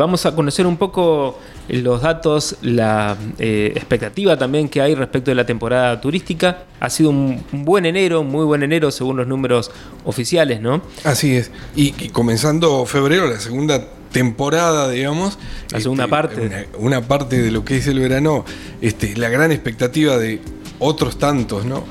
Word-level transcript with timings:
vamos 0.00 0.24
a 0.24 0.34
conocer 0.34 0.66
un 0.66 0.76
poco 0.76 1.38
los 1.68 2.02
datos, 2.02 2.56
la 2.62 3.16
eh, 3.38 3.72
expectativa 3.76 4.36
también 4.36 4.68
que 4.68 4.80
hay 4.80 4.94
respecto 4.94 5.30
de 5.30 5.34
la 5.34 5.44
temporada 5.44 6.00
turística. 6.00 6.64
Ha 6.80 6.90
sido 6.90 7.10
un, 7.10 7.44
buen 7.52 7.86
enero, 7.86 8.24
muy 8.24 8.44
buen 8.44 8.62
enero 8.62 8.90
según 8.90 9.18
los 9.18 9.26
números 9.26 9.70
oficiales, 10.04 10.60
¿no? 10.60 10.82
Así 11.04 11.36
es. 11.36 11.50
Y, 11.76 11.92
comenzando 12.08 12.86
febrero, 12.86 13.26
la 13.26 13.38
segunda 13.38 13.86
temporada, 14.10 14.90
digamos. 14.90 15.38
La 15.70 15.80
segunda 15.80 16.04
este, 16.04 16.10
parte. 16.10 16.68
Una, 16.78 17.02
parte 17.02 17.42
de 17.42 17.50
lo 17.50 17.64
que 17.64 17.76
es 17.76 17.86
el 17.86 18.00
verano, 18.00 18.44
este, 18.80 19.16
la 19.16 19.28
gran 19.28 19.52
expectativa 19.52 20.16
de 20.16 20.40
otros 20.80 21.18
tantos, 21.18 21.64
¿no? 21.64 21.84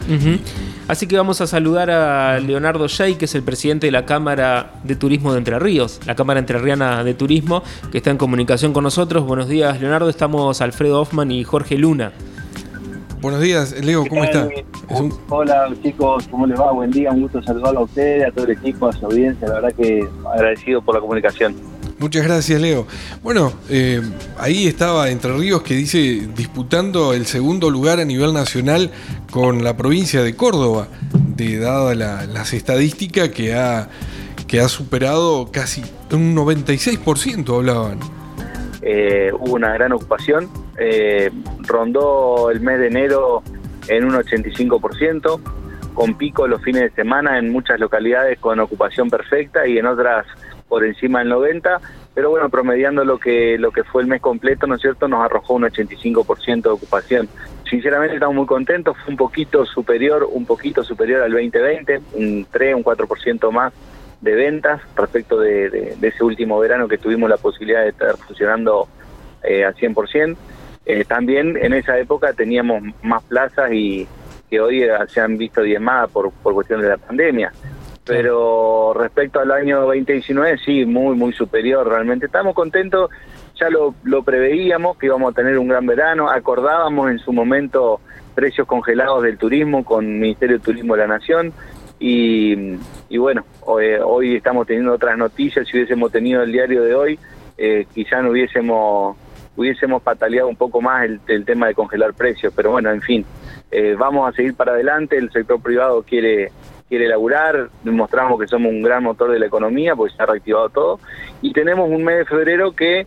Así 0.88 1.08
que 1.08 1.16
vamos 1.16 1.40
a 1.40 1.48
saludar 1.48 1.90
a 1.92 2.40
Leonardo 2.40 2.88
Yay, 2.88 3.16
que 3.16 3.26
es 3.26 3.36
el 3.36 3.44
presidente 3.44 3.88
de 3.88 3.92
la 3.92 4.06
Cámara 4.06 4.74
de 4.84 4.96
Turismo 4.96 5.32
de 5.32 5.38
Entre 5.38 5.58
Ríos, 5.60 6.02
la 6.06 6.16
Cámara 6.16 6.40
Entrerriana 6.40 7.04
de 7.04 7.14
Turismo, 7.14 7.64
que 7.92 8.00
está 8.00 8.10
en 8.10 8.18
comunicación 8.18 8.74
con 8.74 8.84
nosotros. 8.84 9.24
Buenos 9.26 9.48
días, 9.48 9.80
Leonardo. 9.80 10.10
Estamos 10.10 10.60
Alfredo 10.62 11.00
Hoffman 11.02 11.32
y 11.32 11.44
Jorge 11.44 11.78
Luna. 11.78 12.12
Buenos 13.22 13.42
días, 13.42 13.76
Leo, 13.84 14.06
¿cómo 14.08 14.24
está? 14.24 14.48
Hola 15.28 15.70
chicos, 15.84 16.26
¿cómo 16.32 16.48
les 16.48 16.58
va? 16.58 16.72
Buen 16.72 16.90
día, 16.90 17.12
un 17.12 17.24
gusto 17.24 17.44
saludarlo 17.44 17.82
a 17.82 17.84
ustedes, 17.84 18.26
a 18.26 18.32
todo 18.32 18.46
el 18.46 18.52
equipo, 18.52 18.88
a 18.88 18.94
su 18.94 19.06
audiencia, 19.06 19.46
la 19.50 19.56
verdad 19.56 19.74
que 19.76 20.08
agradecido 20.34 20.82
por 20.82 20.96
la 20.96 21.02
comunicación. 21.02 21.54
Muchas 22.00 22.24
gracias, 22.24 22.62
Leo. 22.62 22.88
Bueno, 23.22 23.52
eh, 23.70 24.02
ahí 24.38 24.68
estaba 24.68 25.10
Entre 25.10 25.34
Ríos 25.34 25.64
que 25.64 25.74
dice 25.74 26.30
disputando 26.34 27.14
el 27.14 27.26
segundo 27.26 27.70
lugar 27.70 28.00
a 28.00 28.06
nivel 28.06 28.34
nacional 28.34 28.90
con 29.32 29.66
la 29.66 29.76
provincia 29.76 30.24
de 30.24 30.34
Córdoba, 30.34 30.88
de 31.36 31.60
dada 31.60 31.94
las 31.96 32.54
estadísticas 32.54 33.30
que 33.30 33.54
ha, 33.54 33.90
que 34.48 34.62
ha 34.62 34.70
superado 34.70 35.52
casi 35.52 35.84
un 36.12 36.34
96%, 36.36 37.58
hablaban. 37.58 38.00
Eh, 38.82 39.32
hubo 39.38 39.56
una 39.56 39.74
gran 39.74 39.92
ocupación, 39.92 40.50
eh, 40.78 41.30
rondó 41.68 42.50
el 42.50 42.62
mes 42.62 42.80
de 42.80 42.88
enero 42.88 43.44
en 43.90 44.06
un 44.06 44.14
85%, 44.14 45.42
con 45.94 46.18
pico 46.18 46.48
los 46.48 46.64
fines 46.64 46.84
de 46.84 46.92
semana 46.92 47.38
en 47.38 47.52
muchas 47.52 47.78
localidades 47.78 48.40
con 48.40 48.58
ocupación 48.62 49.10
perfecta 49.10 49.68
y 49.68 49.78
en 49.78 49.86
otras 49.86 50.26
por 50.70 50.86
encima 50.86 51.20
del 51.20 51.30
90, 51.30 51.82
pero 52.14 52.30
bueno, 52.30 52.50
promediando 52.50 53.04
lo 53.04 53.18
que 53.18 53.58
lo 53.58 53.72
que 53.72 53.84
fue 53.84 54.04
el 54.04 54.08
mes 54.08 54.22
completo, 54.22 54.68
¿no 54.68 54.76
es 54.76 54.82
cierto?, 54.82 55.08
nos 55.08 55.26
arrojó 55.26 55.56
un 55.56 55.64
85% 55.64 56.62
de 56.62 56.70
ocupación. 56.70 57.28
Sinceramente 57.70 58.16
estamos 58.16 58.36
muy 58.36 58.46
contentos, 58.46 58.96
fue 59.04 59.12
un 59.12 59.18
poquito 59.18 59.66
superior, 59.66 60.28
un 60.32 60.46
poquito 60.46 60.84
superior 60.84 61.24
al 61.24 61.32
2020, 61.32 62.02
un 62.14 62.48
3, 62.50 62.76
un 62.76 62.84
4% 62.84 63.52
más 63.52 63.74
de 64.22 64.36
ventas 64.36 64.82
respecto 64.96 65.40
de, 65.40 65.96
ese 66.02 66.24
último 66.24 66.60
verano 66.60 66.88
que 66.88 66.98
tuvimos 66.98 67.30
la 67.30 67.38
posibilidad 67.38 67.84
de 67.84 67.90
estar 67.90 68.16
funcionando 68.18 68.88
eh, 69.44 69.66
al 69.66 69.76
100%. 69.76 70.36
Eh, 70.86 71.06
también 71.06 71.58
en 71.62 71.74
esa 71.74 71.98
época 72.00 72.34
teníamos 72.34 72.82
más 73.04 73.24
plazas 73.24 73.72
y 73.72 74.08
que 74.50 74.60
hoy 74.60 74.84
se 75.08 75.22
han 75.22 75.38
visto 75.38 75.62
diezmadas 75.62 76.10
por, 76.10 76.32
por 76.32 76.54
cuestión 76.54 76.82
de 76.82 76.90
la 76.90 76.98
pandemia 76.98 77.52
pero 78.10 78.92
respecto 78.96 79.40
al 79.40 79.52
año 79.52 79.82
2019 79.82 80.58
sí, 80.66 80.84
muy, 80.84 81.16
muy 81.16 81.32
superior 81.32 81.88
realmente. 81.88 82.26
Estamos 82.26 82.56
contentos, 82.56 83.12
ya 83.54 83.70
lo, 83.70 83.94
lo 84.04 84.24
preveíamos 84.24 84.98
que 84.98 85.06
íbamos 85.06 85.32
a 85.32 85.36
tener 85.36 85.60
un 85.60 85.68
gran 85.68 85.86
verano, 85.86 86.28
acordábamos 86.28 87.12
en 87.12 87.20
su 87.20 87.32
momento 87.32 88.02
precios 88.34 88.66
congelados 88.66 89.22
del 89.22 89.38
turismo 89.38 89.86
con 89.86 90.06
el 90.06 90.20
Ministerio 90.20 90.58
de 90.58 90.64
Turismo 90.64 90.96
de 90.96 91.02
la 91.02 91.08
Nación. 91.08 91.54
Y, 92.00 92.80
y 93.10 93.18
bueno, 93.20 93.46
hoy, 93.62 94.36
estamos 94.36 94.66
teniendo 94.66 94.94
otras 94.94 95.16
noticias, 95.16 95.68
si 95.68 95.78
hubiésemos 95.78 96.12
tenido 96.12 96.42
el 96.42 96.52
diario 96.52 96.82
de 96.82 96.96
hoy, 96.96 97.20
eh, 97.60 97.86
quizá 97.94 98.24
no 98.24 98.32
hubiésemos 98.32 99.18
hubiésemos 99.56 100.02
pataleado 100.02 100.48
un 100.48 100.56
poco 100.56 100.82
más 100.82 101.04
el, 101.04 101.20
el 101.28 101.46
tema 101.46 101.68
de 101.68 101.76
congelar 101.76 102.14
precios, 102.14 102.54
pero 102.56 102.72
bueno, 102.72 102.90
en 102.92 103.02
fin, 103.02 103.26
eh, 103.70 103.96
vamos 104.00 104.28
a 104.28 104.36
seguir 104.36 104.56
para 104.56 104.72
adelante, 104.72 105.18
el 105.18 105.30
sector 105.32 105.62
privado 105.62 106.02
quiere 106.02 106.50
quiere 106.90 107.08
laburar, 107.08 107.70
demostramos 107.84 108.40
que 108.40 108.48
somos 108.48 108.72
un 108.72 108.82
gran 108.82 109.04
motor 109.04 109.32
de 109.32 109.40
la 109.40 109.46
economía, 109.46 109.96
porque 109.96 110.16
se 110.16 110.24
ha 110.24 110.26
reactivado 110.26 110.70
todo, 110.70 111.00
y 111.42 111.54
tenemos 111.54 111.90
un 111.90 112.04
mes 112.04 112.18
de 112.18 112.26
febrero 112.26 112.74
que 112.74 113.06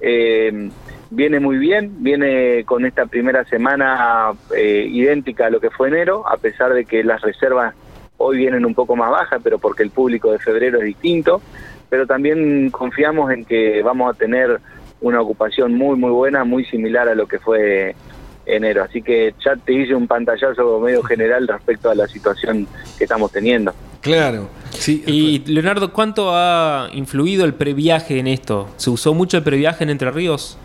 eh, 0.00 0.70
viene 1.10 1.40
muy 1.40 1.56
bien, 1.56 2.02
viene 2.02 2.64
con 2.64 2.84
esta 2.84 3.06
primera 3.06 3.44
semana 3.44 4.32
eh, 4.54 4.86
idéntica 4.90 5.46
a 5.46 5.50
lo 5.50 5.60
que 5.60 5.70
fue 5.70 5.88
enero, 5.88 6.28
a 6.28 6.36
pesar 6.36 6.74
de 6.74 6.84
que 6.84 7.04
las 7.04 7.22
reservas 7.22 7.74
hoy 8.16 8.38
vienen 8.38 8.66
un 8.66 8.74
poco 8.74 8.96
más 8.96 9.10
bajas, 9.10 9.40
pero 9.42 9.58
porque 9.58 9.82
el 9.82 9.90
público 9.90 10.32
de 10.32 10.38
febrero 10.38 10.78
es 10.78 10.84
distinto, 10.84 11.40
pero 11.88 12.06
también 12.06 12.70
confiamos 12.70 13.32
en 13.32 13.44
que 13.44 13.82
vamos 13.82 14.14
a 14.14 14.18
tener 14.18 14.60
una 15.00 15.20
ocupación 15.20 15.74
muy, 15.74 15.96
muy 15.96 16.10
buena, 16.10 16.44
muy 16.44 16.64
similar 16.64 17.08
a 17.08 17.14
lo 17.14 17.26
que 17.26 17.38
fue 17.38 17.94
enero. 18.46 18.82
Así 18.82 19.02
que 19.02 19.34
ya 19.44 19.56
te 19.56 19.72
hice 19.72 19.94
un 19.94 20.06
pantallazo 20.06 20.80
medio 20.80 21.02
general 21.02 21.48
respecto 21.48 21.90
a 21.90 21.94
la 21.94 22.06
situación 22.06 22.66
que 22.98 23.04
estamos 23.04 23.32
teniendo. 23.32 23.72
Claro. 24.00 24.48
Sí. 24.70 25.02
Y 25.06 25.40
Leonardo, 25.50 25.92
¿cuánto 25.92 26.30
ha 26.34 26.88
influido 26.92 27.44
el 27.44 27.54
previaje 27.54 28.18
en 28.18 28.26
esto? 28.26 28.68
¿Se 28.76 28.90
usó 28.90 29.14
mucho 29.14 29.36
el 29.36 29.42
previaje 29.42 29.84
en 29.84 29.90
Entre 29.90 30.10
Ríos? 30.10 30.58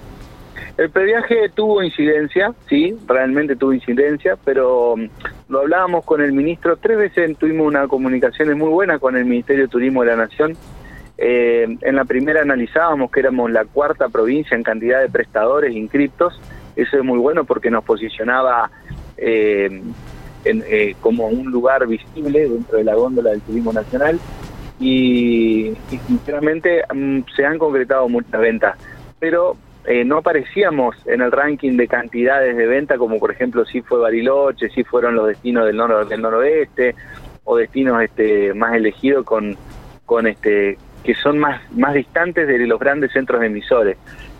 El 0.77 0.89
previaje 0.89 1.49
tuvo 1.53 1.81
incidencia, 1.83 2.53
sí, 2.67 2.97
realmente 3.07 3.55
tuvo 3.55 3.73
incidencia, 3.73 4.37
pero 4.43 4.95
mm, 4.97 5.05
lo 5.47 5.61
hablábamos 5.61 6.03
con 6.03 6.21
el 6.21 6.33
ministro, 6.33 6.75
tres 6.75 6.97
veces 6.97 7.37
tuvimos 7.37 7.65
una 7.65 7.87
comunicación 7.87 8.57
muy 8.57 8.69
buena 8.69 8.99
con 8.99 9.15
el 9.15 9.23
Ministerio 9.23 9.63
de 9.63 9.69
Turismo 9.69 10.01
de 10.03 10.07
la 10.07 10.17
Nación. 10.17 10.57
Eh, 11.17 11.77
en 11.81 11.95
la 11.95 12.03
primera 12.03 12.41
analizábamos 12.41 13.09
que 13.09 13.21
éramos 13.21 13.49
la 13.49 13.63
cuarta 13.63 14.09
provincia 14.09 14.55
en 14.55 14.63
cantidad 14.63 14.99
de 14.99 15.07
prestadores 15.07 15.73
inscriptos 15.73 16.37
eso 16.75 16.97
es 16.97 17.03
muy 17.03 17.19
bueno 17.19 17.45
porque 17.45 17.71
nos 17.71 17.83
posicionaba 17.83 18.69
eh, 19.17 19.81
eh, 20.45 20.95
como 21.01 21.27
un 21.27 21.51
lugar 21.51 21.87
visible 21.87 22.47
dentro 22.49 22.77
de 22.77 22.83
la 22.83 22.95
góndola 22.95 23.31
del 23.31 23.41
turismo 23.41 23.73
nacional 23.73 24.19
y, 24.79 25.73
sinceramente 26.07 26.83
mm, 26.93 27.21
se 27.35 27.45
han 27.45 27.57
concretado 27.57 28.09
muchas 28.09 28.39
ventas, 28.39 28.77
pero 29.19 29.55
eh, 29.85 30.03
no 30.03 30.17
aparecíamos 30.17 30.95
en 31.05 31.21
el 31.21 31.31
ranking 31.31 31.77
de 31.77 31.87
cantidades 31.87 32.57
de 32.57 32.67
venta 32.67 32.97
como 32.97 33.19
por 33.19 33.31
ejemplo 33.31 33.65
si 33.65 33.81
fue 33.81 33.99
Bariloche, 33.99 34.69
si 34.69 34.83
fueron 34.83 35.15
los 35.15 35.27
destinos 35.27 35.65
del, 35.65 35.81
del 36.09 36.21
noroeste 36.21 36.95
o 37.43 37.57
destinos 37.57 38.01
este, 38.01 38.53
más 38.53 38.75
elegidos 38.75 39.25
con, 39.25 39.55
con 40.05 40.27
este 40.27 40.77
que 41.03 41.13
son 41.13 41.37
más, 41.37 41.61
más 41.71 41.93
distantes 41.93 42.47
de 42.47 42.57
los 42.65 42.79
grandes 42.79 43.11
centros 43.11 43.43
emisores. 43.43 43.95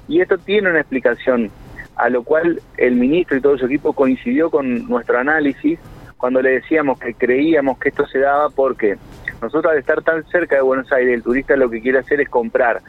Y 0.07 0.19
esto 0.19 0.37
tiene 0.39 0.71
una 0.71 0.79
explicación 0.79 1.51
a 1.95 2.09
lo 2.09 2.23
cual 2.23 2.61
el 2.77 2.95
ministro 2.95 3.37
y 3.37 3.41
todo 3.41 3.57
su 3.57 3.65
equipo 3.65 3.93
coincidió 3.93 4.49
con 4.49 4.87
nuestro 4.87 5.17
análisis 5.17 5.79
cuando 6.17 6.41
le 6.41 6.51
decíamos 6.51 6.99
que 6.99 7.13
creíamos 7.13 7.77
que 7.77 7.89
esto 7.89 8.07
se 8.07 8.19
daba 8.19 8.49
porque 8.49 8.97
nosotros 9.41 9.71
al 9.71 9.79
estar 9.79 10.01
tan 10.01 10.25
cerca 10.27 10.55
de 10.55 10.61
Buenos 10.61 10.91
Aires, 10.91 11.13
el 11.13 11.23
turista 11.23 11.55
lo 11.55 11.69
que 11.69 11.81
quiere 11.81 11.99
hacer 11.99 12.21
es 12.21 12.29
comprar 12.29 12.81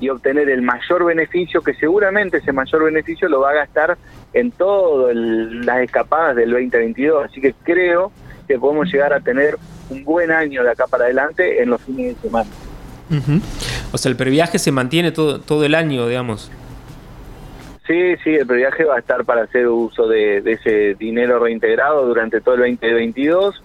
y 0.00 0.08
obtener 0.08 0.48
el 0.48 0.62
mayor 0.62 1.04
beneficio, 1.04 1.62
que 1.62 1.74
seguramente 1.74 2.38
ese 2.38 2.52
mayor 2.52 2.84
beneficio 2.84 3.28
lo 3.28 3.40
va 3.40 3.50
a 3.50 3.54
gastar 3.54 3.96
en 4.32 4.50
todas 4.50 5.14
las 5.14 5.78
escapadas 5.82 6.34
del 6.34 6.50
2022. 6.50 7.26
Así 7.26 7.40
que 7.40 7.54
creo 7.62 8.10
que 8.48 8.58
podemos 8.58 8.92
llegar 8.92 9.12
a 9.12 9.20
tener 9.20 9.56
un 9.90 10.02
buen 10.04 10.32
año 10.32 10.64
de 10.64 10.70
acá 10.70 10.86
para 10.88 11.04
adelante 11.04 11.62
en 11.62 11.70
los 11.70 11.80
fines 11.82 12.16
de 12.16 12.28
semana. 12.28 12.50
O 13.92 13.98
sea, 13.98 14.10
el 14.10 14.16
previaje 14.16 14.58
se 14.58 14.72
mantiene 14.72 15.12
todo, 15.12 15.40
todo 15.40 15.64
el 15.64 15.74
año, 15.74 16.08
digamos. 16.08 16.50
Sí, 17.86 18.16
sí, 18.22 18.34
el 18.36 18.46
previaje 18.46 18.84
va 18.84 18.96
a 18.96 19.00
estar 19.00 19.24
para 19.24 19.42
hacer 19.42 19.66
uso 19.66 20.06
de, 20.06 20.38
ese 20.38 20.94
dinero 20.94 21.40
reintegrado 21.40 22.06
durante 22.06 22.40
todo 22.40 22.54
el 22.54 22.60
2022. 22.60 23.62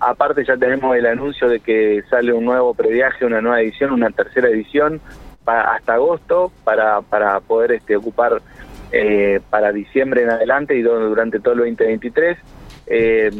Aparte 0.00 0.44
ya 0.44 0.56
tenemos 0.56 0.96
el 0.96 1.06
anuncio 1.06 1.48
de 1.48 1.60
que 1.60 2.02
sale 2.08 2.32
un 2.32 2.46
nuevo 2.46 2.72
previaje, 2.72 3.26
una 3.26 3.42
nueva 3.42 3.60
edición, 3.60 3.92
una 3.92 4.10
tercera 4.10 4.48
edición 4.48 5.00
hasta 5.44 5.94
agosto 5.94 6.52
para, 6.64 7.00
para 7.02 7.40
poder 7.40 7.72
este, 7.72 7.96
ocupar 7.96 8.42
eh, 8.90 9.40
para 9.50 9.72
diciembre 9.72 10.22
en 10.22 10.30
adelante 10.30 10.74
y 10.74 10.82
durante 10.82 11.40
todo 11.40 11.54
el 11.54 11.60
2023. 11.60 12.38
Eh, 12.86 13.30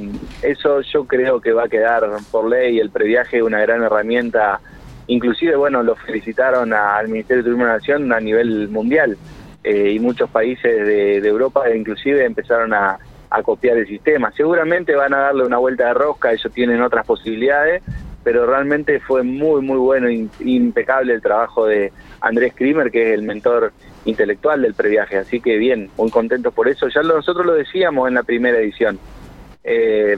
eso 0.42 0.82
yo 0.82 1.06
creo 1.06 1.40
que 1.40 1.52
va 1.52 1.64
a 1.64 1.68
quedar 1.68 2.06
por 2.30 2.50
ley 2.50 2.78
el 2.78 2.90
previaje 2.90 3.42
una 3.42 3.60
gran 3.60 3.82
herramienta. 3.82 4.60
Inclusive, 5.06 5.56
bueno, 5.56 5.82
lo 5.82 5.96
felicitaron 5.96 6.74
al 6.74 7.08
Ministerio 7.08 7.42
de 7.42 7.44
Turismo 7.44 7.64
de 7.64 7.72
Nación 7.72 8.12
a 8.12 8.20
nivel 8.20 8.68
mundial. 8.68 9.16
Eh, 9.70 9.92
y 9.92 9.98
muchos 9.98 10.30
países 10.30 10.86
de, 10.86 11.18
Europa 11.18 11.64
inclusive 11.76 12.24
empezaron 12.24 12.72
a, 12.72 12.98
copiar 13.42 13.76
el 13.76 13.86
sistema. 13.86 14.32
Seguramente 14.34 14.94
van 14.94 15.12
a 15.12 15.18
darle 15.18 15.44
una 15.44 15.58
vuelta 15.58 15.88
de 15.88 15.92
rosca, 15.92 16.32
ellos 16.32 16.50
tienen 16.54 16.80
otras 16.80 17.04
posibilidades, 17.04 17.82
pero 18.24 18.46
realmente 18.46 18.98
fue 18.98 19.22
muy, 19.22 19.60
muy 19.60 19.76
bueno, 19.76 20.08
impecable 20.08 21.12
el 21.12 21.20
trabajo 21.20 21.66
de 21.66 21.92
Andrés 22.22 22.54
Krimer, 22.56 22.90
que 22.90 23.08
es 23.10 23.18
el 23.18 23.24
mentor 23.24 23.74
intelectual 24.06 24.62
del 24.62 24.72
previaje. 24.72 25.18
Así 25.18 25.38
que 25.38 25.58
bien, 25.58 25.90
muy 25.98 26.10
contentos 26.10 26.54
por 26.54 26.66
eso. 26.66 26.88
Ya 26.88 27.02
nosotros 27.02 27.44
lo 27.44 27.52
decíamos 27.52 28.08
en 28.08 28.14
la 28.14 28.22
primera 28.22 28.56
edición. 28.56 28.98
Eh, 29.64 30.16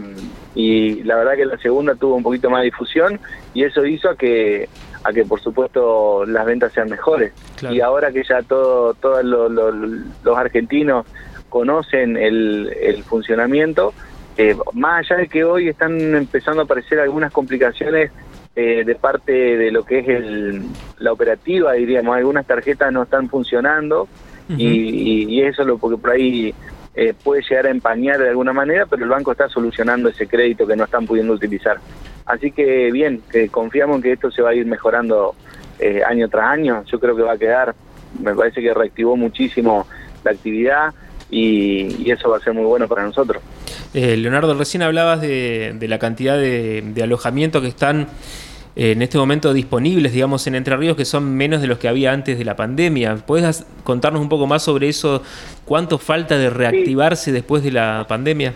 y 0.54 1.02
la 1.02 1.16
verdad 1.16 1.34
que 1.34 1.46
la 1.46 1.58
segunda 1.58 1.96
tuvo 1.96 2.14
un 2.14 2.22
poquito 2.22 2.50
más 2.50 2.60
de 2.60 2.66
difusión 2.66 3.18
y 3.52 3.64
eso 3.64 3.84
hizo 3.84 4.14
que 4.14 4.68
a 5.04 5.12
que 5.12 5.24
por 5.24 5.40
supuesto 5.40 6.24
las 6.26 6.44
ventas 6.46 6.72
sean 6.72 6.88
mejores. 6.88 7.32
Y 7.70 7.80
ahora 7.80 8.12
que 8.12 8.22
ya 8.22 8.42
todo, 8.42 8.94
todos 8.94 9.24
los 9.24 10.36
argentinos 10.36 11.06
conocen 11.48 12.16
el, 12.16 12.74
el 12.80 13.02
funcionamiento, 13.04 13.92
eh, 14.36 14.56
más 14.72 15.00
allá 15.00 15.20
de 15.20 15.28
que 15.28 15.44
hoy 15.44 15.68
están 15.68 15.98
empezando 16.14 16.62
a 16.62 16.64
aparecer 16.64 17.00
algunas 17.00 17.32
complicaciones 17.32 18.10
eh, 18.56 18.84
de 18.84 18.94
parte 18.94 19.32
de 19.32 19.70
lo 19.70 19.84
que 19.84 20.00
es 20.00 20.08
el, 20.08 20.62
la 20.98 21.12
operativa, 21.12 21.72
diríamos, 21.74 22.16
algunas 22.16 22.46
tarjetas 22.46 22.92
no 22.92 23.02
están 23.02 23.28
funcionando 23.28 24.08
y, 24.56 25.40
eso 25.42 25.62
es 25.62 25.68
lo 25.68 25.78
porque 25.78 25.96
por 25.96 26.10
ahí 26.10 26.52
eh, 26.94 27.14
puede 27.22 27.42
llegar 27.42 27.66
a 27.66 27.70
empañar 27.70 28.18
de 28.18 28.30
alguna 28.30 28.52
manera, 28.52 28.86
pero 28.86 29.04
el 29.04 29.08
banco 29.08 29.32
está 29.32 29.48
solucionando 29.48 30.08
ese 30.08 30.26
crédito 30.26 30.66
que 30.66 30.76
no 30.76 30.84
están 30.84 31.06
pudiendo 31.06 31.32
utilizar. 31.32 31.78
Así 32.26 32.50
que 32.52 32.90
bien, 32.92 33.22
confiamos 33.50 33.96
en 33.96 34.02
que 34.02 34.12
esto 34.12 34.30
se 34.30 34.42
va 34.42 34.50
a 34.50 34.54
ir 34.54 34.66
mejorando 34.66 35.34
eh, 35.78 36.02
año 36.06 36.28
tras 36.28 36.50
año. 36.50 36.84
Yo 36.90 37.00
creo 37.00 37.16
que 37.16 37.22
va 37.22 37.32
a 37.32 37.38
quedar, 37.38 37.74
me 38.20 38.34
parece 38.34 38.60
que 38.60 38.74
reactivó 38.74 39.16
muchísimo 39.16 39.86
la 40.24 40.32
actividad 40.32 40.92
y, 41.30 42.10
eso 42.10 42.30
va 42.30 42.38
a 42.38 42.40
ser 42.40 42.52
muy 42.52 42.64
bueno 42.64 42.88
para 42.88 43.04
nosotros. 43.04 43.42
Eh, 43.94 44.16
Leonardo, 44.16 44.54
recién 44.54 44.82
hablabas 44.82 45.20
de, 45.20 45.76
la 45.80 45.98
cantidad 45.98 46.36
de, 46.36 46.82
de 46.84 47.02
alojamientos 47.02 47.62
que 47.62 47.68
están 47.68 48.08
en 48.76 49.02
este 49.02 49.18
momento 49.18 49.52
disponibles, 49.52 50.12
digamos, 50.12 50.46
en 50.46 50.54
Entre 50.54 50.76
Ríos, 50.76 50.96
que 50.96 51.04
son 51.04 51.34
menos 51.34 51.60
de 51.60 51.66
los 51.66 51.78
que 51.78 51.88
había 51.88 52.12
antes 52.12 52.38
de 52.38 52.44
la 52.44 52.56
pandemia. 52.56 53.16
¿Puedes 53.26 53.66
contarnos 53.84 54.22
un 54.22 54.28
poco 54.28 54.46
más 54.46 54.62
sobre 54.62 54.88
eso? 54.88 55.22
¿Cuánto 55.64 55.98
falta 55.98 56.38
de 56.38 56.50
reactivarse 56.50 57.32
después 57.32 57.62
de 57.62 57.72
la 57.72 58.06
pandemia? 58.08 58.54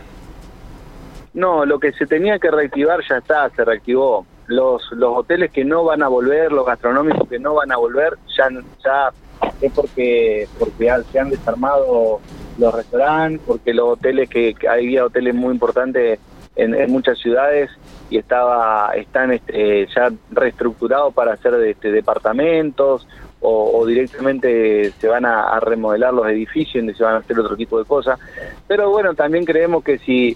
No, 1.35 1.67
lo 1.67 1.81
que 1.81 1.93
se 1.93 2.07
tenía 2.07 2.39
que 2.39 2.51
reactivar 2.51 3.01
ya 3.09 3.19
está, 3.19 3.51
se 3.51 3.65
reactivó. 3.65 4.25
Los, 4.47 4.83
los 4.93 5.17
hoteles 5.17 5.51
que 5.51 5.65
no 5.65 5.85
van 5.85 6.03
a 6.03 6.09
volver, 6.09 6.53
los 6.53 6.67
gastronómicos 6.67 7.29
que 7.29 7.39
no 7.39 7.55
van 7.55 7.73
a 7.73 7.77
volver, 7.77 8.15
ya, 8.37 8.49
ya 8.85 9.11
es 9.61 9.73
porque, 9.73 10.47
porque 10.59 10.91
se 11.11 11.19
han 11.19 11.31
desarmado 11.31 12.21
los 12.59 12.75
restaurantes, 12.75 13.41
porque 13.47 13.75
los 13.75 13.95
hoteles 13.95 14.29
que, 14.29 14.55
había 14.69 15.05
hoteles 15.05 15.35
muy 15.35 15.53
importantes 15.53 16.21
en, 16.57 16.91
muchas 16.91 17.19
ciudades 17.19 17.71
y 18.11 18.19
estaba 18.19 18.93
están 18.95 19.33
este, 19.33 19.87
ya 19.95 20.11
reestructurados 20.31 21.13
para 21.15 21.33
hacer 21.33 21.55
este, 21.55 21.91
departamentos 21.91 23.07
o, 23.47 23.85
directamente 23.85 24.91
se 24.99 25.07
van 25.07 25.27
a, 25.27 25.61
remodelar 25.61 26.15
los 26.15 26.27
edificios 26.29 26.83
donde 26.83 26.95
se 26.95 27.05
van 27.05 27.17
a 27.17 27.19
hacer 27.19 27.39
otro 27.39 27.55
tipo 27.57 27.79
de 27.79 27.85
cosas. 27.85 28.19
Pero 28.67 28.89
bueno, 28.89 29.15
también 29.15 29.45
creemos 29.45 29.85
que 29.85 29.99
si 29.99 30.35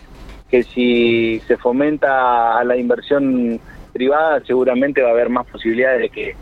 que 0.51 0.63
si 0.63 1.41
se 1.47 1.57
fomenta 1.57 2.63
la 2.65 2.77
inversión 2.77 3.61
privada, 3.93 4.41
seguramente 4.47 5.03
va 5.03 5.09
a 5.09 5.13
haber 5.13 5.29
más 5.29 5.47
posibilidades 5.47 6.01
de 6.01 6.09
que, 6.09 6.37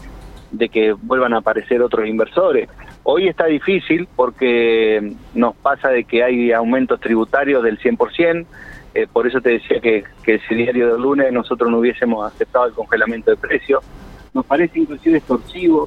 de 0.52 0.69
que 0.69 0.93
vuelvan 0.93 1.34
a 1.34 1.38
aparecer 1.38 1.82
otros 1.82 2.06
inversores. 2.06 2.69
Hoy 3.02 3.28
está 3.28 3.46
difícil 3.46 4.08
porque 4.14 5.12
nos 5.34 5.56
pasa 5.56 5.88
de 5.88 6.05
que 6.05 6.23
hay 6.23 6.52
aumentos 6.52 7.00
tributarios 7.00 7.62
del 7.62 7.78
100%, 7.78 8.46
eh, 8.97 9.07
por 9.13 9.27
eso 9.27 9.43
te 9.43 9.51
decía 9.51 9.79
que, 9.79 10.05
que 10.23 10.37
ese 10.37 10.55
diario 10.55 10.93
del 10.93 11.03
lunes 11.03 11.31
nosotros 11.31 11.71
no 11.71 11.81
hubiésemos 11.81 12.27
aceptado 12.33 12.65
el 12.65 12.73
congelamiento 12.73 13.31
de 13.31 13.37
precios. 13.37 13.85
Nos 14.33 14.47
parece 14.47 14.79
inclusive 14.79 15.19
extorsivo, 15.19 15.87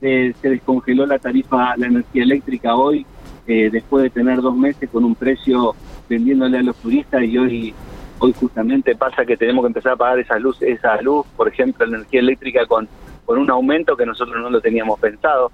eh, 0.00 0.34
se 0.42 0.50
descongeló 0.50 1.06
la 1.06 1.20
tarifa, 1.20 1.76
la 1.76 1.86
energía 1.86 2.24
eléctrica 2.24 2.74
hoy, 2.74 3.06
eh, 3.46 3.70
después 3.70 4.02
de 4.02 4.10
tener 4.10 4.40
dos 4.40 4.56
meses 4.56 4.90
con 4.90 5.04
un 5.04 5.14
precio 5.14 5.76
vendiéndole 6.08 6.58
a 6.58 6.62
los 6.62 6.74
turistas 6.76 7.22
y 7.22 7.38
hoy 7.38 7.74
hoy 8.18 8.32
justamente 8.32 8.96
pasa 8.96 9.24
que 9.24 9.36
tenemos 9.36 9.62
que 9.62 9.68
empezar 9.68 9.92
a 9.92 9.96
pagar 9.96 10.18
esa 10.18 10.36
luz, 10.40 10.60
esa 10.60 11.00
luz, 11.00 11.24
por 11.36 11.46
ejemplo, 11.46 11.86
la 11.86 11.98
energía 11.98 12.18
eléctrica 12.18 12.66
con, 12.66 12.88
con 13.24 13.38
un 13.38 13.48
aumento 13.50 13.96
que 13.96 14.04
nosotros 14.04 14.42
no 14.42 14.50
lo 14.50 14.60
teníamos 14.60 14.98
pensado. 14.98 15.52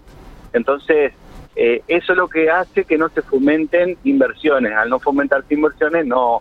Entonces, 0.55 1.13
eh, 1.57 1.83
eso 1.87 2.13
es 2.13 2.19
lo 2.19 2.29
que 2.29 2.51
hace 2.51 2.85
que 2.85 2.97
no 2.97 3.11
se 3.11 3.21
fomenten 3.21 3.99
inversiones. 4.05 4.73
Al 4.73 4.89
no 4.89 4.99
fomentarse 4.99 5.53
inversiones, 5.53 6.07
no, 6.07 6.41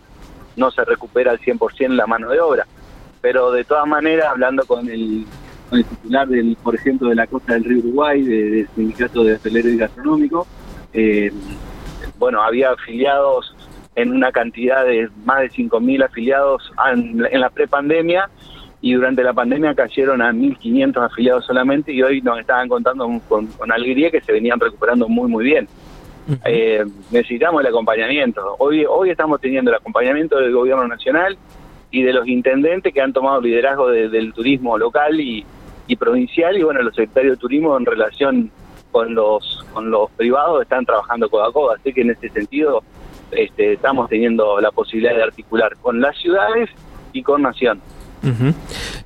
no 0.56 0.70
se 0.70 0.84
recupera 0.84 1.30
al 1.30 1.40
100% 1.40 1.88
la 1.88 2.06
mano 2.06 2.30
de 2.30 2.40
obra. 2.40 2.66
Pero 3.20 3.50
de 3.52 3.64
todas 3.64 3.86
maneras, 3.86 4.26
hablando 4.26 4.64
con 4.64 4.88
el, 4.88 5.24
titular, 5.70 6.28
del, 6.28 6.56
por 6.62 6.74
ejemplo, 6.74 7.08
de 7.08 7.14
la 7.14 7.26
costa 7.26 7.54
del 7.54 7.64
río 7.64 7.78
Uruguay, 7.78 8.22
del 8.22 8.68
Sindicato 8.74 9.24
de 9.24 9.34
Hotelero 9.34 9.68
y 9.68 9.76
Gastronómico, 9.78 10.46
eh, 10.92 11.32
bueno, 12.18 12.42
había 12.42 12.70
afiliados 12.70 13.54
en 13.96 14.12
una 14.12 14.32
cantidad 14.32 14.84
de 14.84 15.08
más 15.24 15.40
de 15.40 15.50
5.000 15.50 16.04
afiliados 16.04 16.72
en 16.92 17.40
la 17.40 17.50
prepandemia 17.50 18.28
y 18.80 18.92
durante 18.92 19.22
la 19.22 19.32
pandemia 19.32 19.74
cayeron 19.74 20.20
a 20.20 20.30
1.500 20.30 21.06
afiliados 21.06 21.46
solamente 21.46 21.92
y 21.92 22.02
hoy 22.02 22.20
nos 22.20 22.38
estaban 22.38 22.68
contando 22.68 23.08
con, 23.28 23.48
alegría 23.72 24.10
que 24.10 24.20
se 24.20 24.32
venían 24.32 24.60
recuperando 24.60 25.08
muy, 25.08 25.30
muy 25.30 25.44
bien. 25.44 25.66
Eh, 26.44 26.84
necesitamos 27.10 27.60
el 27.60 27.66
acompañamiento. 27.66 28.56
Hoy, 28.58 28.84
hoy 28.88 29.10
estamos 29.10 29.40
teniendo 29.40 29.70
el 29.70 29.76
acompañamiento 29.76 30.38
del 30.38 30.52
gobierno 30.52 30.86
nacional 30.88 31.36
y 31.90 32.02
de 32.02 32.12
los 32.12 32.26
intendentes 32.26 32.92
que 32.92 33.00
han 33.00 33.12
tomado 33.12 33.40
liderazgo 33.40 33.88
del 33.88 34.32
turismo 34.32 34.78
local 34.78 35.20
y, 35.20 35.44
y 35.86 35.96
provincial 35.96 36.56
y 36.56 36.62
bueno, 36.62 36.82
los 36.82 36.94
secretarios 36.94 37.36
de 37.36 37.40
turismo 37.40 37.76
en 37.76 37.86
relación 37.86 38.50
con 38.90 39.14
los 39.14 39.64
con 39.72 39.90
los 39.90 40.10
privados 40.12 40.62
están 40.62 40.86
trabajando 40.86 41.28
codo 41.28 41.44
a 41.44 41.52
codo, 41.52 41.72
así 41.72 41.92
que 41.92 42.02
en 42.02 42.10
ese 42.10 42.28
sentido 42.28 42.82
este, 43.32 43.72
estamos 43.74 44.08
teniendo 44.08 44.60
la 44.60 44.70
posibilidad 44.70 45.14
de 45.14 45.24
articular 45.24 45.76
con 45.82 46.00
las 46.00 46.16
ciudades 46.18 46.70
y 47.12 47.22
con 47.22 47.42
Nación. 47.42 47.80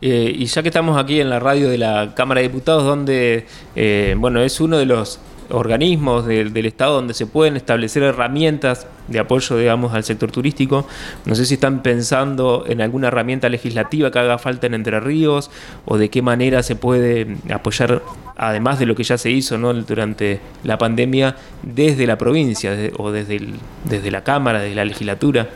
Eh, 0.01 0.33
y 0.37 0.45
ya 0.45 0.63
que 0.63 0.69
estamos 0.69 0.97
aquí 0.97 1.21
en 1.21 1.29
la 1.29 1.41
radio 1.41 1.69
de 1.69 1.79
la 1.79 2.15
Cámara 2.15 2.41
de 2.41 2.49
Diputados, 2.49 2.85
donde, 2.85 3.47
eh, 3.75 4.15
bueno, 4.17 4.41
es 4.41 4.61
uno 4.61 4.79
de 4.79 4.87
los 4.87 5.21
organismos 5.51 6.27
del 6.27 6.67
Estado 6.67 6.95
donde 6.95 7.15
se 7.15 7.27
pueden 7.27 7.57
establecer 7.57 8.03
herramientas 8.03 8.87
de 9.09 9.19
apoyo, 9.19 9.57
digamos, 9.57 9.95
al 9.95 10.05
sector 10.05 10.31
turístico. 10.31 10.87
No 11.25 11.35
sé 11.35 11.47
si 11.47 11.55
están 11.55 11.83
pensando 11.83 12.65
en 12.67 12.81
alguna 12.81 13.09
herramienta 13.09 13.49
legislativa 13.49 14.11
que 14.11 14.19
haga 14.19 14.39
falta 14.39 14.67
en 14.67 14.75
Entre 14.75 15.01
Ríos 15.01 15.51
o 15.85 15.97
de 15.99 16.11
qué 16.11 16.23
manera 16.23 16.63
se 16.63 16.77
puede 16.77 17.37
apoyar, 17.53 18.03
además 18.37 18.79
de 18.79 18.87
lo 18.87 18.95
que 18.95 19.05
ya 19.05 19.19
se 19.19 19.31
hizo 19.31 19.59
¿no? 19.59 19.73
durante 19.75 20.41
la 20.65 20.79
pandemia, 20.79 21.37
desde 21.63 22.07
la 22.07 22.19
provincia 22.19 22.77
o 22.99 23.11
desde, 23.11 23.41
desde 23.85 24.11
la 24.11 24.23
Cámara, 24.23 24.61
desde 24.61 24.75
la 24.75 24.85
legislatura. 24.85 25.49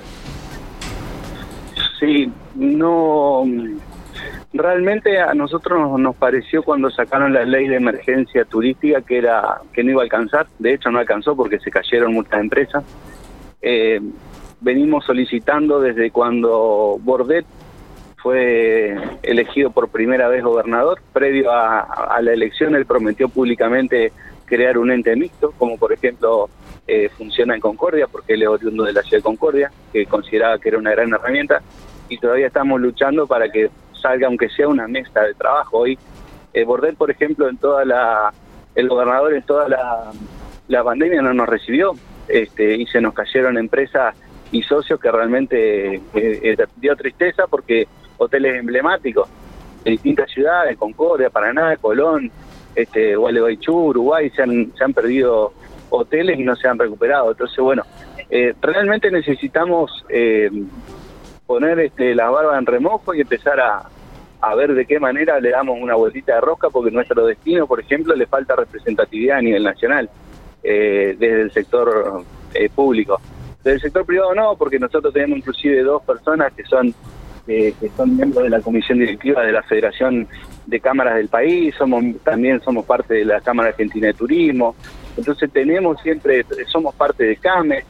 Sí, 2.00 2.30
no 2.54 3.44
Realmente 4.54 5.18
a 5.18 5.32
nosotros 5.32 5.98
nos 5.98 6.14
pareció 6.14 6.62
cuando 6.62 6.90
sacaron 6.90 7.32
la 7.32 7.44
ley 7.44 7.68
de 7.68 7.76
emergencia 7.76 8.44
turística 8.44 9.00
que 9.00 9.18
era 9.18 9.62
que 9.72 9.82
no 9.82 9.92
iba 9.92 10.02
a 10.02 10.04
alcanzar, 10.04 10.46
de 10.58 10.74
hecho 10.74 10.90
no 10.90 10.98
alcanzó 10.98 11.34
porque 11.34 11.58
se 11.58 11.70
cayeron 11.70 12.12
muchas 12.12 12.38
empresas. 12.38 12.84
Eh, 13.62 14.00
venimos 14.60 15.06
solicitando 15.06 15.80
desde 15.80 16.10
cuando 16.10 16.98
Bordet 17.00 17.46
fue 18.22 18.96
elegido 19.22 19.70
por 19.70 19.88
primera 19.88 20.28
vez 20.28 20.44
gobernador, 20.44 21.00
previo 21.12 21.50
a, 21.50 22.20
la 22.20 22.32
elección 22.32 22.76
él 22.76 22.86
prometió 22.86 23.28
públicamente 23.28 24.12
crear 24.44 24.76
un 24.76 24.92
ente 24.92 25.16
mixto, 25.16 25.52
como 25.58 25.78
por 25.78 25.92
ejemplo 25.92 26.48
eh, 26.86 27.08
funciona 27.16 27.54
en 27.54 27.60
Concordia, 27.60 28.06
porque 28.06 28.34
él 28.34 28.42
es 28.42 28.48
oriundo 28.48 28.84
de 28.84 28.92
la 28.92 29.02
ciudad 29.02 29.18
de 29.18 29.22
Concordia, 29.22 29.72
que 29.92 30.06
consideraba 30.06 30.58
que 30.58 30.68
era 30.68 30.78
una 30.78 30.90
gran 30.90 31.12
herramienta, 31.12 31.62
y 32.08 32.18
todavía 32.18 32.48
estamos 32.48 32.80
luchando 32.80 33.26
para 33.26 33.48
que 33.50 33.70
salga 34.02 34.26
aunque 34.26 34.48
sea 34.50 34.68
una 34.68 34.86
mesa 34.88 35.22
de 35.22 35.34
trabajo. 35.34 35.78
Hoy 35.78 35.98
eh, 36.52 36.64
Bordel, 36.64 36.96
por 36.96 37.10
ejemplo, 37.10 37.48
en 37.48 37.56
toda 37.56 37.84
la, 37.84 38.32
el 38.74 38.88
gobernador 38.88 39.32
en 39.32 39.42
toda 39.42 39.68
la, 39.68 40.12
la 40.68 40.84
pandemia 40.84 41.22
no 41.22 41.32
nos 41.32 41.48
recibió 41.48 41.92
este, 42.28 42.76
y 42.76 42.86
se 42.86 43.00
nos 43.00 43.14
cayeron 43.14 43.56
empresas 43.56 44.14
y 44.50 44.62
socios 44.62 45.00
que 45.00 45.10
realmente 45.10 45.94
eh, 45.94 46.00
eh, 46.14 46.56
dio 46.76 46.94
tristeza 46.94 47.46
porque 47.46 47.86
hoteles 48.18 48.58
emblemáticos 48.58 49.28
de 49.84 49.92
distintas 49.92 50.30
ciudades, 50.30 50.76
Concordia, 50.76 51.30
Paraná, 51.30 51.76
Colón, 51.76 52.30
este, 52.74 53.16
Gualeguaychú, 53.16 53.74
Uruguay, 53.74 54.30
se 54.30 54.42
han, 54.42 54.72
se 54.76 54.84
han 54.84 54.92
perdido 54.92 55.52
hoteles 55.90 56.38
y 56.38 56.44
no 56.44 56.54
se 56.56 56.68
han 56.68 56.78
recuperado. 56.78 57.30
Entonces, 57.30 57.58
bueno, 57.58 57.82
eh, 58.30 58.54
realmente 58.60 59.10
necesitamos 59.10 60.04
eh, 60.08 60.50
poner 61.52 61.78
este, 61.80 62.14
la 62.14 62.30
barba 62.30 62.58
en 62.58 62.64
remojo 62.64 63.12
y 63.12 63.20
empezar 63.20 63.60
a, 63.60 63.82
a 64.40 64.54
ver 64.54 64.72
de 64.72 64.86
qué 64.86 64.98
manera 64.98 65.38
le 65.38 65.50
damos 65.50 65.76
una 65.78 65.94
vueltita 65.94 66.36
de 66.36 66.40
rosca, 66.40 66.70
porque 66.70 66.90
nuestro 66.90 67.26
destino, 67.26 67.66
por 67.66 67.78
ejemplo, 67.78 68.14
le 68.16 68.24
falta 68.24 68.56
representatividad 68.56 69.36
a 69.36 69.42
nivel 69.42 69.62
nacional, 69.62 70.08
eh, 70.62 71.14
desde 71.18 71.42
el 71.42 71.52
sector 71.52 72.24
eh, 72.54 72.70
público. 72.70 73.20
Desde 73.58 73.72
el 73.74 73.80
sector 73.82 74.06
privado 74.06 74.34
no, 74.34 74.56
porque 74.56 74.78
nosotros 74.78 75.12
tenemos 75.12 75.40
inclusive 75.40 75.82
dos 75.82 76.02
personas 76.04 76.54
que 76.54 76.64
son 76.64 76.94
que 77.44 77.74
son 77.96 78.16
miembros 78.16 78.44
de 78.44 78.50
la 78.50 78.60
comisión 78.60 79.00
directiva 79.00 79.42
de 79.42 79.50
la 79.50 79.64
Federación 79.64 80.28
de 80.64 80.78
Cámaras 80.78 81.16
del 81.16 81.26
país, 81.26 81.74
somos 81.76 82.02
también 82.22 82.60
somos 82.60 82.86
parte 82.86 83.14
de 83.14 83.24
la 83.24 83.40
Cámara 83.40 83.70
Argentina 83.70 84.06
de 84.06 84.14
Turismo, 84.14 84.76
entonces 85.16 85.50
tenemos 85.52 86.00
siempre, 86.00 86.46
somos 86.68 86.94
parte 86.94 87.24
de 87.24 87.36
CAME, 87.36 87.84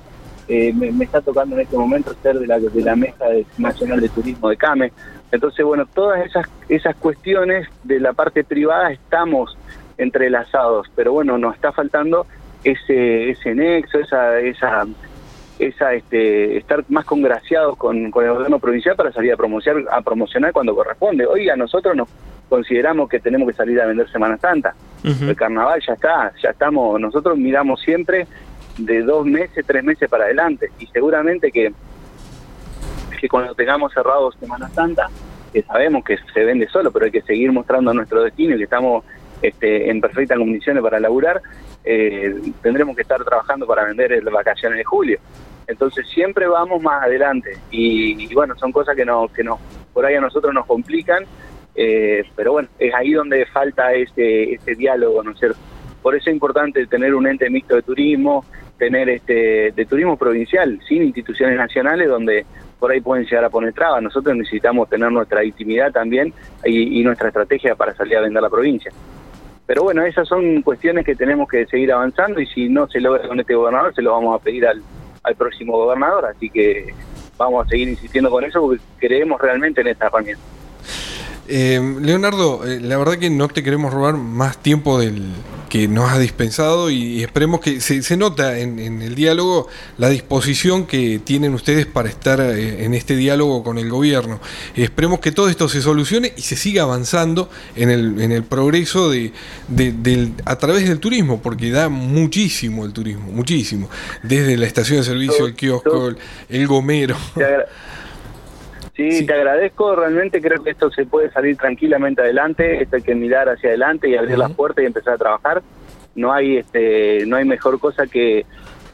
eh, 0.49 0.73
me, 0.73 1.05
está 1.05 1.21
tocando 1.21 1.57
en 1.57 1.63
este 1.63 1.77
momento 1.77 2.15
ser 2.23 2.39
de 2.39 2.47
la, 2.47 2.59
de 2.59 2.83
la 2.83 2.97
Mesa 2.97 3.25
Nacional 3.59 4.01
de 4.01 4.09
Turismo 4.09 4.49
de 4.49 4.57
CAME. 4.57 4.93
Entonces, 5.31 5.65
bueno, 5.65 5.87
todas 5.87 6.27
esas, 6.27 6.47
esas 6.69 6.95
cuestiones 6.97 7.69
de 7.85 8.01
la 8.01 8.13
parte 8.13 8.45
privada 8.45 8.93
estamos 8.93 9.57
entrelazados, 9.99 10.91
pero 10.95 11.13
bueno, 11.13 11.39
nos 11.39 11.55
está 11.55 11.73
faltando 11.73 12.27
ese, 12.65 13.31
ese 13.31 13.55
nexo, 13.55 13.99
esa, 13.99 14.39
esa, 14.41 14.87
esa 15.59 15.95
este, 15.95 16.57
estar 16.59 16.85
más 16.89 17.05
congraciados 17.05 17.77
con, 17.77 18.11
con 18.11 18.25
el 18.25 18.33
gobierno 18.33 18.59
provincial 18.59 18.97
para 18.97 19.13
salir 19.13 19.33
a 19.33 19.37
promocionar, 19.37 19.85
a 19.91 20.01
promocionar 20.03 20.53
cuando 20.53 20.75
corresponde. 20.75 21.27
Hoy 21.27 21.49
a 21.49 21.57
nosotros 21.57 21.97
nos 21.97 22.09
consideramos 22.49 23.09
que 23.09 23.19
tenemos 23.19 23.49
que 23.49 23.55
salir 23.55 23.81
a 23.81 23.87
vender 23.87 24.11
Semana 24.11 24.37
Santa. 24.37 24.75
El 25.03 25.35
carnaval 25.35 25.81
ya 25.85 25.95
está, 25.95 26.33
ya 26.41 26.51
estamos, 26.51 27.01
nosotros 27.01 27.37
miramos 27.37 27.81
siempre 27.81 28.27
de 28.79 29.03
dos 29.03 29.27
meses, 29.27 29.65
tres 29.67 29.85
meses 29.85 30.09
para 30.09 30.25
adelante 30.25 30.71
y 30.79 30.87
seguramente 30.87 31.51
que, 31.51 31.73
que 33.21 33.29
cuando 33.29 33.55
tengamos 33.55 33.93
cerrado 33.93 34.33
Semana 34.33 34.69
Santa, 34.71 35.09
que 35.53 35.63
sabemos 35.63 36.05
que 36.05 36.17
se 36.33 36.45
vende 36.45 36.67
solo, 36.69 36.91
pero 36.91 37.05
hay 37.05 37.11
que 37.11 37.23
seguir 37.23 37.53
mostrando 37.53 37.93
nuestro 37.93 38.23
destino 38.23 38.55
y 38.55 38.59
que 38.59 38.65
estamos 38.65 39.05
este, 39.43 39.91
en 39.91 40.01
perfectas 40.01 40.39
condiciones 40.39 40.83
para 40.83 40.99
laburar, 40.99 41.43
eh, 41.85 42.35
tendremos 42.63 42.97
que 42.97 43.03
estar 43.03 43.23
trabajando 43.25 43.67
para 43.67 43.85
vender 43.85 44.23
las 44.23 44.33
vacaciones 44.33 44.79
de 44.79 44.85
julio. 44.85 45.19
Entonces 45.67 46.09
siempre 46.09 46.47
vamos 46.47 46.83
más 46.83 47.03
adelante 47.03 47.59
y, 47.71 48.33
bueno, 48.35 48.57
son 48.57 48.73
cosas 48.73 48.97
que, 48.97 49.05
no, 49.05 49.29
que 49.29 49.45
no, 49.45 49.59
por 49.93 50.05
ahí 50.05 50.15
a 50.15 50.21
nosotros 50.21 50.53
nos 50.53 50.67
complican, 50.67 51.25
eh, 51.75 52.25
pero 52.35 52.53
bueno, 52.53 52.69
es 52.79 52.93
ahí 52.95 53.13
donde 53.13 53.47
falta 53.47 53.93
ese, 53.93 54.55
ese 54.55 54.75
diálogo, 54.75 55.23
¿no 55.23 55.33
es 55.33 55.39
cierto? 55.39 55.59
Por 56.03 56.17
eso 56.17 56.31
es 56.31 56.35
importante 56.35 56.85
tener 56.87 57.15
un 57.15 57.27
ente 57.27 57.49
mixto 57.49 57.77
de 57.77 57.83
turismo, 57.83 58.45
tener 58.79 59.09
este 59.09 59.73
de 59.73 59.87
turismo 59.87 60.17
provincial, 60.17 60.81
sin 60.89 61.03
instituciones 61.03 61.57
nacionales 61.57 62.09
donde 62.09 62.45
por 62.79 62.91
ahí 62.91 63.01
pueden 63.01 63.25
llegar 63.25 63.45
a 63.45 63.51
poner 63.51 63.73
trabas. 63.73 64.03
Nosotros 64.03 64.37
necesitamos 64.37 64.89
tener 64.89 65.11
nuestra 65.13 65.45
intimidad 65.45 65.93
también 65.93 66.35
y, 66.65 67.03
nuestra 67.05 67.29
estrategia 67.29 67.77
para 67.77 67.95
salir 67.95 68.17
a 68.17 68.23
vender 68.23 68.43
la 68.43 68.51
provincia. 68.51 68.91
Pero 69.67 69.85
bueno, 69.85 70.03
esas 70.05 70.27
son 70.27 70.63
cuestiones 70.63 71.07
que 71.07 71.15
tenemos 71.15 71.49
que 71.49 71.65
seguir 71.67 71.93
avanzando 71.93 72.41
y 72.41 72.47
si 72.47 72.69
no 72.69 72.89
se 72.89 73.01
logra 73.01 73.29
con 73.29 73.39
este 73.39 73.55
gobernador, 73.55 73.95
se 73.95 74.03
lo 74.03 74.11
vamos 74.11 74.41
a 74.41 74.43
pedir 74.43 74.67
al, 74.67 74.83
al 75.23 75.35
próximo 75.37 75.77
gobernador. 75.77 76.27
Así 76.27 76.51
que 76.51 76.93
vamos 77.39 77.65
a 77.65 77.69
seguir 77.69 77.89
insistiendo 77.89 78.31
con 78.31 78.45
eso 78.45 78.61
porque 78.61 78.83
creemos 78.99 79.41
realmente 79.41 79.81
en 79.81 79.87
esta 79.87 80.07
herramienta. 80.07 80.43
Eh, 81.49 81.97
Leonardo, 82.01 82.65
eh, 82.65 82.81
la 82.81 82.97
verdad 82.97 83.19
que 83.19 83.29
no 83.29 83.49
te 83.49 83.63
queremos 83.63 83.93
robar 83.93 84.15
más 84.15 84.59
tiempo 84.63 85.01
del 85.01 85.33
que 85.69 85.89
nos 85.89 86.13
ha 86.13 86.19
dispensado 86.19 86.91
y, 86.91 87.23
esperemos 87.23 87.61
que 87.61 87.81
se, 87.81 88.17
nota 88.19 88.59
en, 88.59 88.79
el 88.79 89.15
diálogo 89.15 89.69
la 89.97 90.11
disposición 90.11 90.87
que 90.87 91.19
tienen 91.19 91.55
ustedes 91.55 91.87
para 91.87 92.11
estar 92.11 92.41
eh, 92.43 92.85
en 92.85 92.93
este 92.93 93.17
diálogo 93.17 93.65
con 93.65 93.79
el 93.79 93.89
gobierno. 93.89 94.39
esperemos 94.77 95.21
que 95.21 95.33
todo 95.33 95.49
esto 95.49 95.71
se 95.71 95.81
solucione 95.81 96.35
y 96.37 96.43
se 96.43 96.57
siga 96.57 96.83
avanzando 96.83 97.49
en 97.75 97.89
el, 97.89 98.21
en 98.21 98.33
el 98.33 98.43
progreso 98.43 99.09
de, 99.09 99.33
del, 99.69 100.35
a 100.45 100.57
través 100.57 100.87
del 100.87 101.01
turismo, 101.01 101.41
porque 101.41 101.71
da 101.71 101.89
muchísimo 101.89 102.85
el 102.85 102.93
turismo, 102.93 103.33
muchísimo. 103.33 103.89
Desde 104.23 104.59
la 104.59 104.67
estación 104.67 104.99
de 104.99 105.05
servicio, 105.05 105.47
el 105.47 105.55
kiosco, 105.55 106.11
el 106.51 106.67
gomero. 106.67 107.17
Sí, 109.11 109.27
te 109.27 109.33
agradezco. 109.33 109.97
Realmente 109.97 110.41
creo 110.41 110.63
que 110.63 110.71
esto 110.71 110.91
se 110.91 111.07
puede 111.07 111.31
salir 111.31 111.57
tranquilamente 111.57 112.23
adelante. 112.23 112.83
Esto 112.83 112.97
hay 112.97 113.03
que 113.03 113.15
mirar 113.15 113.49
hacia 113.49 113.71
adelante 113.71 114.09
y 114.09 114.17
abrir 114.17 114.39
las 114.39 114.53
puertas 114.53 114.83
y 114.83 114.87
empezar 114.87 115.15
a 115.15 115.19
trabajar. 115.19 115.63
No 116.15 116.33
hay 116.33 116.59
este, 116.59 117.25
no 117.27 117.37
hay 117.37 117.45
mejor 117.45 117.81
cosa 117.81 118.07
que, 118.07 118.45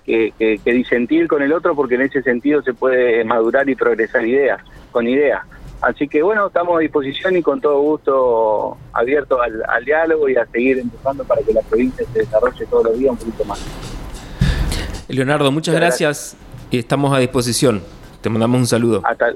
que, 0.07 0.61
disentir 0.65 1.29
con 1.29 1.43
el 1.43 1.53
otro 1.53 1.75
porque 1.75 1.97
en 1.97 2.03
ese 2.03 2.23
sentido 2.23 2.63
se 2.63 2.73
puede 2.73 3.25
madurar 3.25 3.69
y 3.69 3.75
progresar 3.75 4.25
ideas, 4.25 4.61
con 4.91 5.07
ideas. 5.07 5.43
Así 5.81 6.09
que 6.09 6.23
bueno, 6.23 6.49
estamos 6.49 6.77
a 6.77 6.81
disposición 6.81 7.37
y 7.37 7.43
con 7.43 7.61
todo 7.61 7.81
gusto 7.81 8.77
abiertos 8.93 9.39
al, 9.41 9.85
diálogo 9.85 10.29
y 10.29 10.37
a 10.37 10.47
seguir 10.47 10.79
empujando 10.79 11.25
para 11.25 11.43
que 11.43 11.53
la 11.53 11.63
provincia 11.63 12.05
se 12.13 12.21
desarrolle 12.21 12.67
todos 12.67 12.85
los 12.85 12.99
días 12.99 13.13
un 13.13 13.19
poquito 13.19 13.45
más. 13.45 13.65
Leonardo, 15.09 15.53
muchas 15.53 15.75
gracias. 15.75 16.37
y 16.71 16.79
estamos 16.79 17.15
a 17.15 17.19
disposición. 17.19 17.83
Te 18.21 18.29
mandamos 18.29 18.59
un 18.59 18.67
saludo. 18.67 19.03
Hasta, 19.05 19.33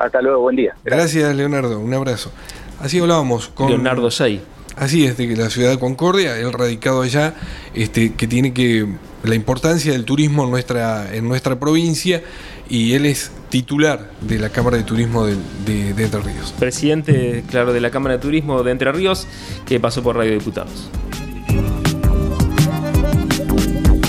hasta 0.00 0.22
luego, 0.22 0.40
buen 0.40 0.56
día. 0.56 0.74
Gracias, 0.82 1.34
Leonardo, 1.36 1.78
un 1.78 1.92
abrazo. 1.92 2.32
Así 2.80 2.98
hablábamos 2.98 3.48
con... 3.48 3.68
Leonardo 3.68 4.08
Jay. 4.10 4.40
Así 4.76 5.04
es, 5.04 5.18
de 5.18 5.36
la 5.36 5.50
ciudad 5.50 5.70
de 5.70 5.78
Concordia, 5.78 6.38
él 6.38 6.52
radicado 6.54 7.02
allá, 7.02 7.34
este, 7.74 8.14
que 8.14 8.26
tiene 8.26 8.54
que 8.54 8.86
la 9.24 9.34
importancia 9.34 9.92
del 9.92 10.06
turismo 10.06 10.44
en 10.44 10.50
nuestra, 10.50 11.14
en 11.14 11.28
nuestra 11.28 11.60
provincia 11.60 12.22
y 12.70 12.94
él 12.94 13.04
es 13.04 13.30
titular 13.50 14.10
de 14.22 14.38
la 14.38 14.48
Cámara 14.48 14.78
de 14.78 14.84
Turismo 14.84 15.26
de, 15.26 15.36
de, 15.66 16.02
Entre 16.02 16.20
Ríos. 16.20 16.54
Presidente, 16.58 17.44
claro, 17.50 17.74
de 17.74 17.80
la 17.80 17.90
Cámara 17.90 18.14
de 18.14 18.22
Turismo 18.22 18.62
de 18.62 18.70
Entre 18.70 18.90
Ríos, 18.92 19.26
que 19.66 19.78
pasó 19.80 20.02
por 20.02 20.16
Radio 20.16 20.32
Diputados. 20.32 20.88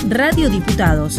Radio 0.08 0.48
Diputados 0.48 1.18